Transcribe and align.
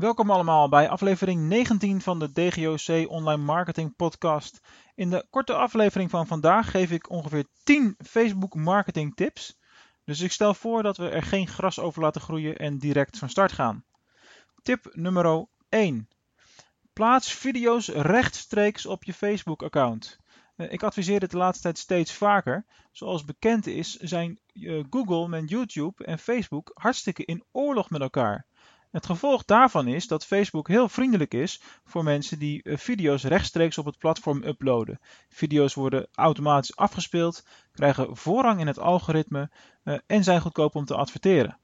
Welkom 0.00 0.30
allemaal 0.30 0.68
bij 0.68 0.88
aflevering 0.88 1.48
19 1.48 2.00
van 2.00 2.18
de 2.18 2.32
DGOC 2.32 3.10
Online 3.10 3.42
Marketing 3.42 3.96
Podcast. 3.96 4.60
In 4.94 5.10
de 5.10 5.26
korte 5.30 5.54
aflevering 5.54 6.10
van 6.10 6.26
vandaag 6.26 6.70
geef 6.70 6.90
ik 6.90 7.10
ongeveer 7.10 7.44
10 7.62 7.94
Facebook 7.98 8.54
marketing 8.54 9.14
tips. 9.14 9.58
Dus 10.04 10.20
ik 10.20 10.32
stel 10.32 10.54
voor 10.54 10.82
dat 10.82 10.96
we 10.96 11.08
er 11.08 11.22
geen 11.22 11.48
gras 11.48 11.78
over 11.78 12.02
laten 12.02 12.20
groeien 12.20 12.56
en 12.56 12.78
direct 12.78 13.18
van 13.18 13.28
start 13.28 13.52
gaan. 13.52 13.84
Tip 14.62 14.90
nummer 14.92 15.46
1. 15.68 16.08
Plaats 16.92 17.32
video's 17.32 17.88
rechtstreeks 17.88 18.86
op 18.86 19.04
je 19.04 19.14
Facebook 19.14 19.62
account. 19.62 20.18
Eh, 20.56 20.72
ik 20.72 20.82
adviseer 20.82 21.20
dit 21.20 21.30
de 21.30 21.36
laatste 21.36 21.62
tijd 21.62 21.78
steeds 21.78 22.12
vaker. 22.12 22.64
Zoals 22.92 23.24
bekend 23.24 23.66
is, 23.66 23.96
zijn 23.96 24.38
eh, 24.52 24.84
Google 24.90 25.28
met 25.28 25.50
YouTube 25.50 26.04
en 26.04 26.18
Facebook 26.18 26.70
hartstikke 26.74 27.24
in 27.24 27.44
oorlog 27.52 27.90
met 27.90 28.00
elkaar. 28.00 28.46
Het 28.90 29.06
gevolg 29.06 29.44
daarvan 29.44 29.86
is 29.86 30.06
dat 30.06 30.26
Facebook 30.26 30.68
heel 30.68 30.88
vriendelijk 30.88 31.34
is 31.34 31.60
voor 31.84 32.04
mensen 32.04 32.38
die 32.38 32.62
eh, 32.62 32.76
video's 32.76 33.24
rechtstreeks 33.24 33.78
op 33.78 33.84
het 33.84 33.98
platform 33.98 34.42
uploaden. 34.42 35.00
Video's 35.28 35.74
worden 35.74 36.08
automatisch 36.12 36.76
afgespeeld, 36.76 37.46
krijgen 37.72 38.16
voorrang 38.16 38.60
in 38.60 38.66
het 38.66 38.78
algoritme 38.78 39.50
en 40.06 40.24
zijn 40.24 40.40
goedkoop 40.40 40.74
om 40.74 40.84
te 40.84 40.96
adverteren. 40.96 41.58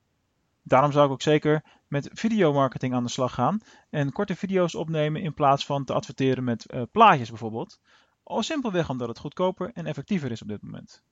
Daarom 0.63 0.93
zou 0.93 1.07
ik 1.07 1.13
ook 1.13 1.23
zeker 1.23 1.65
met 1.89 2.11
videomarketing 2.13 2.95
aan 2.95 3.05
de 3.05 3.11
slag 3.11 3.35
gaan 3.35 3.61
en 3.91 4.13
korte 4.13 4.37
video's 4.37 4.75
opnemen 4.75 5.23
in 5.23 5.35
plaats 5.35 5.67
van 5.67 5.85
te 5.85 5.93
adverteren 5.93 6.45
met 6.45 6.67
plaatjes 6.93 7.29
bijvoorbeeld. 7.29 7.81
Al 8.23 8.43
simpelweg 8.43 8.89
omdat 8.89 9.09
het 9.09 9.19
goedkoper 9.19 9.71
en 9.75 9.87
effectiever 9.87 10.31
is 10.31 10.43
op 10.43 10.49
dit 10.49 10.63
moment. 10.63 11.03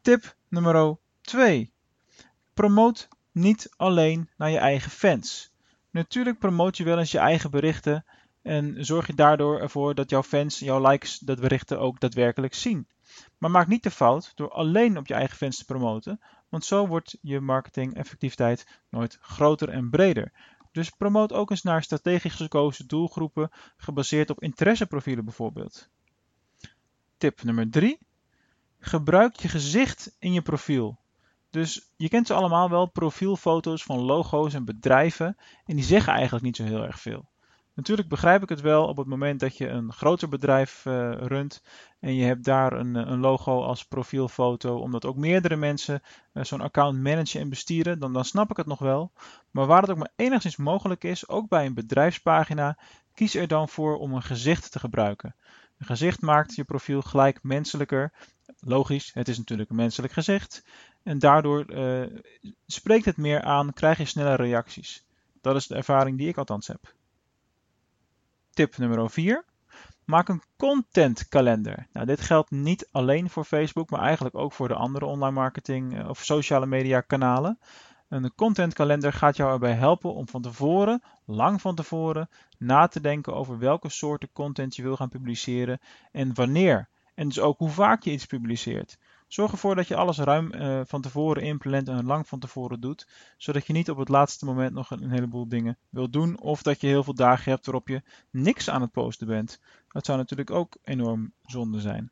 Tip 0.00 0.36
nummer 0.48 0.96
2. 1.20 1.72
Promoot 2.54 3.08
niet 3.34 3.72
alleen 3.76 4.30
naar 4.36 4.50
je 4.50 4.58
eigen 4.58 4.90
fans. 4.90 5.52
Natuurlijk 5.90 6.38
promoot 6.38 6.76
je 6.76 6.84
wel 6.84 6.98
eens 6.98 7.10
je 7.10 7.18
eigen 7.18 7.50
berichten 7.50 8.04
en 8.42 8.84
zorg 8.84 9.06
je 9.06 9.14
daardoor 9.14 9.60
ervoor 9.60 9.94
dat 9.94 10.10
jouw 10.10 10.22
fans, 10.22 10.58
jouw 10.58 10.90
likes, 10.90 11.18
dat 11.18 11.40
berichten 11.40 11.80
ook 11.80 12.00
daadwerkelijk 12.00 12.54
zien. 12.54 12.88
Maar 13.38 13.50
maak 13.50 13.66
niet 13.66 13.82
de 13.82 13.90
fout 13.90 14.32
door 14.34 14.50
alleen 14.50 14.98
op 14.98 15.06
je 15.06 15.14
eigen 15.14 15.36
fans 15.36 15.56
te 15.56 15.64
promoten, 15.64 16.20
want 16.48 16.64
zo 16.64 16.86
wordt 16.86 17.18
je 17.20 17.40
marketing 17.40 17.94
effectiviteit 17.94 18.80
nooit 18.90 19.18
groter 19.20 19.68
en 19.68 19.90
breder. 19.90 20.32
Dus 20.72 20.90
promoot 20.90 21.32
ook 21.32 21.50
eens 21.50 21.62
naar 21.62 21.82
strategisch 21.82 22.34
gekozen 22.34 22.86
doelgroepen 22.86 23.50
gebaseerd 23.76 24.30
op 24.30 24.42
interesseprofielen 24.42 25.24
bijvoorbeeld. 25.24 25.88
Tip 27.16 27.42
nummer 27.42 27.70
3. 27.70 27.98
Gebruik 28.78 29.36
je 29.36 29.48
gezicht 29.48 30.16
in 30.18 30.32
je 30.32 30.42
profiel. 30.42 30.98
Dus 31.54 31.92
je 31.96 32.08
kent 32.08 32.26
ze 32.26 32.34
allemaal 32.34 32.70
wel, 32.70 32.86
profielfoto's 32.86 33.82
van 33.82 34.00
logo's 34.00 34.54
en 34.54 34.64
bedrijven 34.64 35.36
en 35.64 35.76
die 35.76 35.84
zeggen 35.84 36.12
eigenlijk 36.12 36.44
niet 36.44 36.56
zo 36.56 36.64
heel 36.64 36.84
erg 36.84 37.00
veel. 37.00 37.28
Natuurlijk 37.74 38.08
begrijp 38.08 38.42
ik 38.42 38.48
het 38.48 38.60
wel 38.60 38.86
op 38.86 38.96
het 38.96 39.06
moment 39.06 39.40
dat 39.40 39.56
je 39.56 39.68
een 39.68 39.92
groter 39.92 40.28
bedrijf 40.28 40.84
uh, 40.84 41.12
runt 41.12 41.62
en 42.00 42.14
je 42.14 42.24
hebt 42.24 42.44
daar 42.44 42.72
een, 42.72 42.94
een, 42.94 43.20
logo 43.20 43.62
als 43.62 43.84
profielfoto, 43.84 44.76
omdat 44.76 45.04
ook 45.04 45.16
meerdere 45.16 45.56
mensen 45.56 46.02
uh, 46.32 46.44
zo'n 46.44 46.60
account 46.60 47.02
managen 47.02 47.40
en 47.40 47.48
bestieren, 47.48 47.98
dan, 47.98 48.12
dan 48.12 48.24
snap 48.24 48.50
ik 48.50 48.56
het 48.56 48.66
nog 48.66 48.78
wel. 48.78 49.12
Maar 49.50 49.66
waar 49.66 49.80
het 49.80 49.90
ook 49.90 49.98
maar 49.98 50.12
enigszins 50.16 50.56
mogelijk 50.56 51.04
is, 51.04 51.28
ook 51.28 51.48
bij 51.48 51.66
een 51.66 51.74
bedrijfspagina, 51.74 52.78
kies 53.12 53.34
er 53.34 53.48
dan 53.48 53.68
voor 53.68 53.96
om 53.96 54.14
een 54.14 54.22
gezicht 54.22 54.72
te 54.72 54.78
gebruiken. 54.78 55.34
Een 55.78 55.86
gezicht 55.86 56.20
maakt 56.20 56.54
je 56.54 56.64
profiel 56.64 57.02
gelijk 57.02 57.42
menselijker. 57.42 58.12
Logisch, 58.60 59.10
het 59.12 59.28
is 59.28 59.38
natuurlijk 59.38 59.70
een 59.70 59.76
menselijk 59.76 60.12
gezicht. 60.12 60.64
En 61.04 61.18
daardoor 61.18 61.70
uh, 61.70 62.06
spreekt 62.66 63.04
het 63.04 63.16
meer 63.16 63.42
aan, 63.42 63.72
krijg 63.72 63.98
je 63.98 64.04
snelle 64.04 64.34
reacties. 64.34 65.06
Dat 65.40 65.56
is 65.56 65.66
de 65.66 65.74
ervaring 65.74 66.18
die 66.18 66.28
ik 66.28 66.36
althans 66.36 66.66
heb. 66.66 66.94
Tip 68.50 68.76
nummer 68.76 69.10
4. 69.10 69.44
Maak 70.04 70.28
een 70.28 70.42
contentkalender. 70.56 71.86
Nou, 71.92 72.06
dit 72.06 72.20
geldt 72.20 72.50
niet 72.50 72.88
alleen 72.90 73.30
voor 73.30 73.44
Facebook, 73.44 73.90
maar 73.90 74.00
eigenlijk 74.00 74.34
ook 74.34 74.52
voor 74.52 74.68
de 74.68 74.74
andere 74.74 75.06
online 75.06 75.34
marketing 75.34 75.98
eh, 75.98 76.08
of 76.08 76.24
sociale 76.24 76.66
media 76.66 77.00
kanalen. 77.00 77.58
Een 78.08 78.34
contentkalender 78.34 79.12
gaat 79.12 79.36
jou 79.36 79.52
erbij 79.52 79.74
helpen 79.74 80.14
om 80.14 80.28
van 80.28 80.42
tevoren, 80.42 81.02
lang 81.24 81.60
van 81.60 81.74
tevoren, 81.74 82.28
na 82.58 82.86
te 82.86 83.00
denken 83.00 83.34
over 83.34 83.58
welke 83.58 83.88
soorten 83.88 84.32
content 84.32 84.76
je 84.76 84.82
wil 84.82 84.96
gaan 84.96 85.08
publiceren 85.08 85.80
en 86.12 86.34
wanneer. 86.34 86.88
En 87.14 87.28
dus 87.28 87.40
ook 87.40 87.58
hoe 87.58 87.70
vaak 87.70 88.02
je 88.02 88.10
iets 88.10 88.26
publiceert. 88.26 88.98
Zorg 89.28 89.52
ervoor 89.52 89.74
dat 89.74 89.88
je 89.88 89.96
alles 89.96 90.18
ruim 90.18 90.54
uh, 90.54 90.80
van 90.84 91.00
tevoren 91.00 91.42
inplant 91.42 91.88
en 91.88 92.06
lang 92.06 92.28
van 92.28 92.38
tevoren 92.38 92.80
doet, 92.80 93.06
zodat 93.36 93.66
je 93.66 93.72
niet 93.72 93.90
op 93.90 93.96
het 93.96 94.08
laatste 94.08 94.44
moment 94.44 94.72
nog 94.72 94.90
een, 94.90 95.10
heleboel 95.10 95.48
dingen 95.48 95.78
wilt 95.90 96.12
doen 96.12 96.40
of 96.40 96.62
dat 96.62 96.80
je 96.80 96.86
heel 96.86 97.04
veel 97.04 97.14
dagen 97.14 97.52
hebt 97.52 97.66
waarop 97.66 97.88
je 97.88 98.02
niks 98.30 98.70
aan 98.70 98.80
het 98.80 98.90
posten 98.90 99.26
bent. 99.26 99.60
Dat 99.88 100.06
zou 100.06 100.18
natuurlijk 100.18 100.50
ook 100.50 100.76
enorm 100.82 101.32
zonde 101.42 101.80
zijn. 101.80 102.10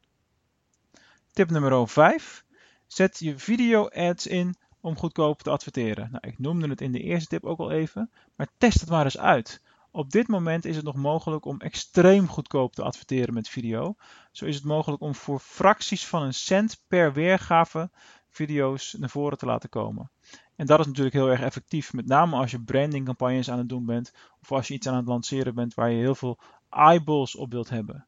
Tip 1.33 1.51
nummer 1.51 1.89
5. 1.89 2.45
Zet 2.87 3.19
je 3.19 3.39
video 3.39 3.89
ads 3.89 4.27
in 4.27 4.57
om 4.81 4.97
goedkoop 4.97 5.43
te 5.43 5.51
adverteren. 5.51 6.09
Nou, 6.11 6.27
ik 6.27 6.39
noemde 6.39 6.69
het 6.69 6.81
in 6.81 6.93
de 6.93 7.03
eerste 7.03 7.29
tip 7.29 7.45
ook 7.45 7.59
al 7.59 7.71
even, 7.71 8.11
maar 8.35 8.49
test 8.59 8.81
het 8.81 8.89
maar 8.89 9.05
eens 9.05 9.19
uit. 9.19 9.62
Op 9.95 10.11
dit 10.11 10.29
moment 10.29 10.65
is 10.65 10.77
het 10.77 10.85
nog 10.85 10.95
mogelijk 10.95 11.45
om 11.45 11.61
extreem 11.61 12.29
goedkoop 12.29 12.75
te 12.75 12.83
adverteren 12.83 13.35
met 13.35 13.49
video. 13.49 13.95
Zo 14.31 14.45
is 14.45 14.55
het 14.55 14.65
mogelijk 14.65 15.03
om 15.03 15.15
voor 15.15 15.39
fracties 15.39 16.07
van 16.07 16.23
een 16.23 16.35
cent 16.35 16.85
per 16.87 17.13
weergave 17.13 17.91
video's 18.29 18.97
naar 18.99 19.11
voren 19.11 19.39
te 19.39 19.47
laten 19.47 19.69
komen. 19.69 20.11
En 20.57 20.67
dat 20.67 20.81
is 20.81 20.87
natuurlijk 20.87 21.15
heel 21.15 21.31
erg 21.31 21.41
effectief, 21.41 21.93
met 21.93 22.07
name 22.07 22.37
als 22.37 22.51
je 22.51 22.63
brandingcampagnes 22.63 23.51
aan 23.51 23.59
het 23.59 23.69
doen 23.69 23.85
bent 23.85 24.13
of 24.41 24.53
als 24.53 24.69
je 24.69 24.75
iets 24.75 24.89
aan 24.89 24.97
het 24.97 25.07
lanceren 25.07 25.55
bent 25.55 25.75
waar 25.75 25.91
je 25.91 25.99
heel 25.99 26.15
veel 26.15 26.39
eyeballs 26.71 27.37
op 27.37 27.53
wilt 27.53 27.69
hebben. 27.69 28.07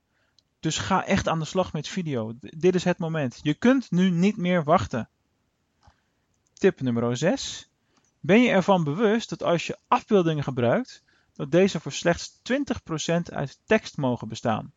Dus 0.61 0.78
ga 0.78 1.06
echt 1.06 1.28
aan 1.28 1.39
de 1.39 1.44
slag 1.44 1.73
met 1.73 1.89
video. 1.89 2.33
Dit 2.41 2.75
is 2.75 2.84
het 2.84 2.99
moment. 2.99 3.41
Je 3.43 3.55
kunt 3.55 3.91
nu 3.91 4.11
niet 4.11 4.37
meer 4.37 4.65
wachten. 4.65 5.09
Tip 6.53 6.81
nummer 6.81 7.17
6. 7.17 7.71
Ben 8.21 8.43
je 8.43 8.50
ervan 8.50 8.84
bewust 8.84 9.28
dat 9.28 9.43
als 9.43 9.67
je 9.67 9.78
afbeeldingen 9.89 10.44
gebruikt, 10.44 11.03
dat 11.34 11.50
deze 11.50 11.81
voor 11.81 11.93
slechts 11.93 12.41
20% 12.53 13.33
uit 13.33 13.61
tekst 13.65 13.97
mogen 13.97 14.28
bestaan. 14.28 14.72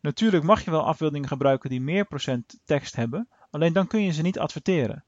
Natuurlijk 0.00 0.44
mag 0.44 0.64
je 0.64 0.70
wel 0.70 0.86
afbeeldingen 0.86 1.28
gebruiken 1.28 1.70
die 1.70 1.80
meer 1.80 2.04
procent 2.04 2.58
tekst 2.64 2.96
hebben, 2.96 3.28
alleen 3.50 3.72
dan 3.72 3.86
kun 3.86 4.02
je 4.02 4.12
ze 4.12 4.22
niet 4.22 4.38
adverteren. 4.38 5.04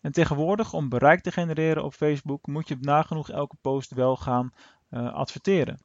En 0.00 0.12
tegenwoordig, 0.12 0.72
om 0.72 0.88
bereik 0.88 1.20
te 1.20 1.32
genereren 1.32 1.84
op 1.84 1.94
Facebook, 1.94 2.46
moet 2.46 2.68
je 2.68 2.76
nagenoeg 2.80 3.30
elke 3.30 3.56
post 3.60 3.94
wel 3.94 4.16
gaan 4.16 4.52
uh, 4.90 5.12
adverteren. 5.12 5.80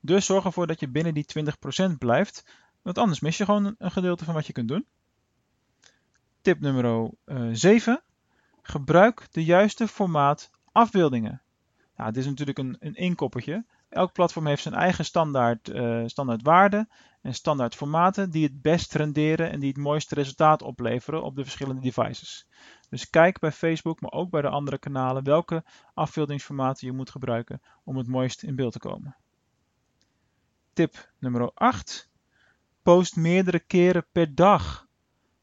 Dus 0.00 0.26
zorg 0.26 0.44
ervoor 0.44 0.66
dat 0.66 0.80
je 0.80 0.88
binnen 0.88 1.14
die 1.14 1.26
20% 1.92 1.98
blijft, 1.98 2.44
want 2.82 2.98
anders 2.98 3.20
mis 3.20 3.36
je 3.36 3.44
gewoon 3.44 3.74
een 3.78 3.90
gedeelte 3.90 4.24
van 4.24 4.34
wat 4.34 4.46
je 4.46 4.52
kunt 4.52 4.68
doen. 4.68 4.86
Tip 6.40 6.60
nummer 6.60 7.10
7. 7.52 7.94
Eh, 7.94 8.00
Gebruik 8.62 9.26
de 9.30 9.44
juiste 9.44 9.88
formaat 9.88 10.50
afbeeldingen. 10.72 11.42
Nou, 12.02 12.14
dit 12.14 12.22
is 12.22 12.28
natuurlijk 12.28 12.58
een, 12.58 12.76
een 12.80 12.94
inkoppertje. 12.94 13.64
Elk 13.88 14.12
platform 14.12 14.46
heeft 14.46 14.62
zijn 14.62 14.74
eigen 14.74 15.04
standaard, 15.04 15.68
uh, 15.68 16.02
standaard 16.06 16.42
waarden 16.42 16.88
en 17.20 17.34
standaard 17.34 17.74
formaten 17.74 18.30
die 18.30 18.44
het 18.44 18.62
best 18.62 18.94
renderen 18.94 19.50
en 19.50 19.60
die 19.60 19.68
het 19.68 19.78
mooiste 19.78 20.14
resultaat 20.14 20.62
opleveren 20.62 21.22
op 21.22 21.36
de 21.36 21.42
verschillende 21.42 21.80
devices. 21.80 22.48
Dus 22.88 23.10
kijk 23.10 23.38
bij 23.38 23.52
Facebook, 23.52 24.00
maar 24.00 24.12
ook 24.12 24.30
bij 24.30 24.42
de 24.42 24.48
andere 24.48 24.78
kanalen 24.78 25.24
welke 25.24 25.64
afbeeldingsformaten 25.94 26.86
je 26.86 26.92
moet 26.92 27.10
gebruiken 27.10 27.62
om 27.84 27.96
het 27.96 28.06
mooist 28.06 28.42
in 28.42 28.56
beeld 28.56 28.72
te 28.72 28.78
komen. 28.78 29.16
Tip 30.72 31.12
nummer 31.18 31.50
8. 31.54 32.10
Post 32.82 33.16
meerdere 33.16 33.60
keren 33.60 34.06
per 34.12 34.34
dag. 34.34 34.86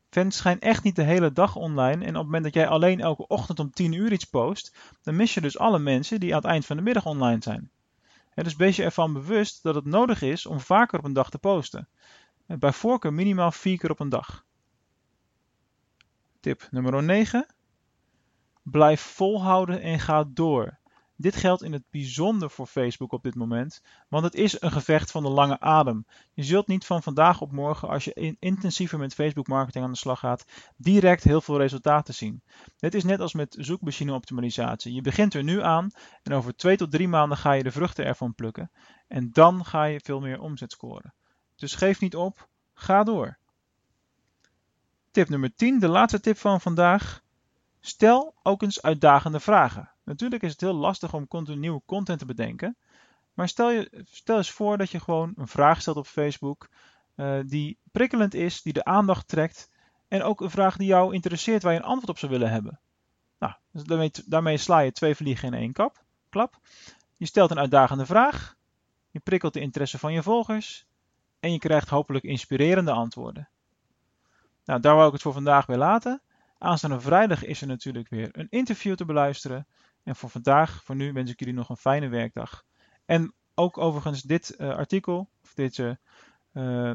Fans 0.09 0.37
zijn 0.37 0.59
echt 0.59 0.83
niet 0.83 0.95
de 0.95 1.03
hele 1.03 1.31
dag 1.31 1.55
online 1.55 2.05
en 2.05 2.09
op 2.09 2.15
het 2.15 2.23
moment 2.23 2.43
dat 2.43 2.53
jij 2.53 2.67
alleen 2.67 2.99
elke 2.99 3.27
ochtend 3.27 3.59
om 3.59 3.71
10 3.71 3.93
uur 3.93 4.11
iets 4.11 4.25
post, 4.25 4.75
dan 5.01 5.15
mis 5.15 5.33
je 5.33 5.41
dus 5.41 5.57
alle 5.57 5.79
mensen 5.79 6.19
die 6.19 6.29
aan 6.29 6.41
het 6.41 6.49
eind 6.49 6.65
van 6.65 6.75
de 6.75 6.81
middag 6.81 7.05
online 7.05 7.43
zijn. 7.43 7.71
dus 8.33 8.55
wees 8.55 8.75
je 8.75 8.83
ervan 8.83 9.13
bewust 9.13 9.63
dat 9.63 9.75
het 9.75 9.85
nodig 9.85 10.21
is 10.21 10.45
om 10.45 10.59
vaker 10.59 10.99
op 10.99 11.05
een 11.05 11.13
dag 11.13 11.29
te 11.29 11.39
posten. 11.39 11.87
Bij 12.45 12.73
voorkeur 12.73 13.13
minimaal 13.13 13.51
4 13.51 13.77
keer 13.77 13.91
op 13.91 13.99
een 13.99 14.09
dag. 14.09 14.45
Tip 16.39 16.67
nummer 16.71 17.03
9. 17.03 17.45
Blijf 18.63 19.01
volhouden 19.01 19.81
en 19.81 19.99
ga 19.99 20.23
door. 20.27 20.78
Dit 21.21 21.35
geldt 21.35 21.63
in 21.63 21.73
het 21.73 21.83
bijzonder 21.89 22.49
voor 22.49 22.67
Facebook 22.67 23.11
op 23.11 23.23
dit 23.23 23.35
moment, 23.35 23.81
want 24.07 24.23
het 24.23 24.35
is 24.35 24.61
een 24.61 24.71
gevecht 24.71 25.11
van 25.11 25.23
de 25.23 25.29
lange 25.29 25.59
adem. 25.59 26.05
Je 26.33 26.43
zult 26.43 26.67
niet 26.67 26.85
van 26.85 27.03
vandaag 27.03 27.41
op 27.41 27.51
morgen, 27.51 27.89
als 27.89 28.03
je 28.03 28.35
intensiever 28.39 28.99
met 28.99 29.13
Facebook 29.13 29.47
marketing 29.47 29.83
aan 29.83 29.91
de 29.91 29.97
slag 29.97 30.19
gaat, 30.19 30.45
direct 30.75 31.23
heel 31.23 31.41
veel 31.41 31.57
resultaten 31.57 32.13
zien. 32.13 32.41
Dit 32.77 32.93
is 32.93 33.03
net 33.03 33.19
als 33.19 33.33
met 33.33 33.55
zoekmachine 33.59 34.13
optimalisatie. 34.13 34.93
Je 34.93 35.01
begint 35.01 35.33
er 35.33 35.43
nu 35.43 35.61
aan 35.61 35.91
en 36.23 36.33
over 36.33 36.55
twee 36.55 36.77
tot 36.77 36.91
drie 36.91 37.07
maanden 37.07 37.37
ga 37.37 37.51
je 37.51 37.63
de 37.63 37.71
vruchten 37.71 38.05
ervan 38.05 38.35
plukken. 38.35 38.71
En 39.07 39.29
dan 39.31 39.65
ga 39.65 39.83
je 39.83 40.01
veel 40.03 40.19
meer 40.19 40.39
omzet 40.39 40.71
scoren. 40.71 41.13
Dus 41.55 41.75
geef 41.75 41.99
niet 41.99 42.15
op, 42.15 42.47
ga 42.73 43.03
door. 43.03 43.37
Tip 45.11 45.29
nummer 45.29 45.55
10, 45.55 45.79
de 45.79 45.87
laatste 45.87 46.19
tip 46.19 46.37
van 46.37 46.61
vandaag. 46.61 47.21
Stel 47.79 48.33
ook 48.43 48.61
eens 48.61 48.81
uitdagende 48.81 49.39
vragen. 49.39 49.91
Natuurlijk 50.09 50.43
is 50.43 50.51
het 50.51 50.61
heel 50.61 50.73
lastig 50.73 51.13
om 51.13 51.27
continu 51.27 51.57
nieuwe 51.57 51.81
content 51.85 52.19
te 52.19 52.25
bedenken. 52.25 52.77
Maar 53.33 53.47
stel, 53.47 53.69
je, 53.69 54.05
stel 54.05 54.37
eens 54.37 54.51
voor 54.51 54.77
dat 54.77 54.89
je 54.91 54.99
gewoon 54.99 55.33
een 55.35 55.47
vraag 55.47 55.81
stelt 55.81 55.97
op 55.97 56.07
Facebook 56.07 56.69
uh, 57.15 57.39
die 57.45 57.77
prikkelend 57.91 58.33
is, 58.33 58.61
die 58.61 58.73
de 58.73 58.83
aandacht 58.83 59.27
trekt. 59.27 59.71
En 60.07 60.23
ook 60.23 60.41
een 60.41 60.49
vraag 60.49 60.77
die 60.77 60.87
jou 60.87 61.13
interesseert, 61.13 61.63
waar 61.63 61.73
je 61.73 61.79
een 61.79 61.85
antwoord 61.85 62.09
op 62.09 62.17
zou 62.17 62.31
willen 62.31 62.51
hebben. 62.51 62.79
Nou, 63.39 63.53
dus 63.71 63.83
daarmee, 63.83 64.11
daarmee 64.25 64.57
sla 64.57 64.79
je 64.79 64.91
twee 64.91 65.15
vliegen 65.15 65.47
in 65.47 65.59
één 65.59 65.73
kap, 65.73 66.03
klap. 66.29 66.59
Je 67.17 67.25
stelt 67.25 67.51
een 67.51 67.59
uitdagende 67.59 68.05
vraag. 68.05 68.55
Je 69.11 69.19
prikkelt 69.19 69.53
de 69.53 69.59
interesse 69.59 69.99
van 69.99 70.13
je 70.13 70.23
volgers. 70.23 70.85
En 71.39 71.51
je 71.51 71.59
krijgt 71.59 71.89
hopelijk 71.89 72.23
inspirerende 72.23 72.91
antwoorden. 72.91 73.49
Nou, 74.65 74.79
daar 74.79 74.95
wou 74.95 75.07
ik 75.07 75.13
het 75.13 75.21
voor 75.21 75.33
vandaag 75.33 75.65
weer 75.65 75.77
laten. 75.77 76.21
Aanstaande 76.57 76.99
vrijdag 76.99 77.43
is 77.43 77.61
er 77.61 77.67
natuurlijk 77.67 78.09
weer 78.09 78.29
een 78.31 78.47
interview 78.49 78.95
te 78.95 79.05
beluisteren. 79.05 79.67
En 80.03 80.15
voor 80.15 80.29
vandaag, 80.29 80.83
voor 80.83 80.95
nu, 80.95 81.13
wens 81.13 81.31
ik 81.31 81.39
jullie 81.39 81.53
nog 81.53 81.69
een 81.69 81.77
fijne 81.77 82.07
werkdag. 82.07 82.65
En 83.05 83.33
ook 83.55 83.77
overigens 83.77 84.21
dit 84.21 84.55
uh, 84.57 84.69
artikel, 84.69 85.29
of 85.43 85.53
deze, 85.53 85.99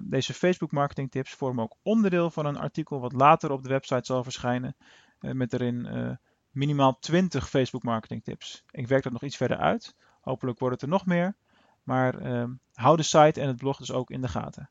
deze 0.03 0.35
Facebook 0.35 0.73
marketing 0.73 1.11
tips, 1.11 1.33
vormen 1.33 1.65
ook 1.65 1.77
onderdeel 1.83 2.31
van 2.31 2.47
een 2.47 2.57
artikel 2.57 3.01
wat 3.01 3.13
later 3.13 3.51
op 3.51 3.63
de 3.63 3.69
website 3.69 4.05
zal 4.05 4.23
verschijnen. 4.23 4.77
Uh, 5.21 5.33
met 5.33 5.53
erin 5.53 6.19
minimaal 6.55 6.99
20 6.99 7.49
Facebook 7.49 7.83
marketing 7.83 8.25
tips. 8.25 8.65
Ik 8.71 8.89
werk 8.89 9.03
dat 9.03 9.13
nog 9.13 9.23
iets 9.23 9.37
verder 9.37 9.57
uit. 9.57 9.95
Hopelijk 10.21 10.59
wordt 10.59 10.75
het 10.75 10.83
er 10.83 10.89
nog 10.89 11.07
meer. 11.07 11.37
Maar 11.83 12.19
ehm, 12.19 12.53
hou 12.73 12.97
de 12.97 13.03
site 13.03 13.41
en 13.41 13.49
het 13.49 13.57
blog 13.57 13.77
dus 13.77 13.93
ook 13.93 14.11
in 14.11 14.21
de 14.21 14.29
gaten. 14.29 14.71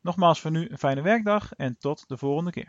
Nogmaals 0.00 0.40
voor 0.40 0.50
nu 0.50 0.68
een 0.70 0.78
fijne 0.78 1.02
werkdag 1.02 1.52
en 1.52 1.78
tot 1.78 2.08
de 2.08 2.16
volgende 2.16 2.50
keer. 2.50 2.68